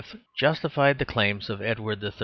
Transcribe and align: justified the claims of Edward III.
justified 0.35 0.97
the 0.97 1.05
claims 1.05 1.47
of 1.47 1.61
Edward 1.61 2.03
III. 2.03 2.11